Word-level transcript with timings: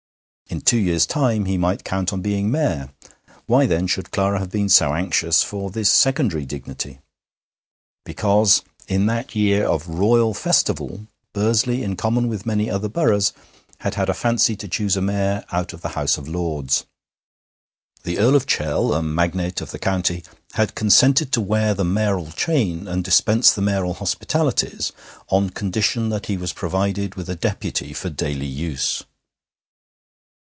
In 0.47 0.59
two 0.59 0.77
years' 0.79 1.05
time 1.05 1.45
he 1.45 1.57
might 1.57 1.85
count 1.85 2.11
on 2.11 2.19
being 2.21 2.51
Mayor. 2.51 2.91
Why, 3.45 3.65
then, 3.65 3.87
should 3.87 4.11
Clara 4.11 4.39
have 4.39 4.49
been 4.51 4.67
so 4.67 4.93
anxious 4.93 5.41
for 5.43 5.69
this 5.71 5.89
secondary 5.89 6.45
dignity? 6.45 6.99
Because, 8.03 8.61
in 8.85 9.05
that 9.05 9.33
year 9.33 9.65
of 9.65 9.87
royal 9.87 10.33
festival, 10.33 11.07
Bursley, 11.31 11.83
in 11.83 11.95
common 11.95 12.27
with 12.27 12.45
many 12.45 12.69
other 12.69 12.89
boroughs, 12.89 13.31
had 13.77 13.95
had 13.95 14.09
a 14.09 14.13
fancy 14.13 14.57
to 14.57 14.67
choose 14.67 14.97
a 14.97 15.01
Mayor 15.01 15.45
out 15.53 15.71
of 15.71 15.79
the 15.79 15.89
House 15.95 16.17
of 16.17 16.27
Lords. 16.27 16.85
The 18.03 18.19
Earl 18.19 18.35
of 18.35 18.45
Chell, 18.45 18.93
a 18.93 19.01
magnate 19.01 19.61
of 19.61 19.71
the 19.71 19.79
county, 19.79 20.21
had 20.55 20.75
consented 20.75 21.31
to 21.31 21.39
wear 21.39 21.73
the 21.73 21.85
mayoral 21.85 22.29
chain 22.31 22.89
and 22.89 23.05
dispense 23.05 23.53
the 23.53 23.61
mayoral 23.61 23.93
hospitalities 23.93 24.91
on 25.29 25.51
condition 25.51 26.09
that 26.09 26.25
he 26.25 26.35
was 26.35 26.51
provided 26.51 27.15
with 27.15 27.29
a 27.29 27.35
deputy 27.37 27.93
for 27.93 28.09
daily 28.09 28.47
use. 28.47 29.03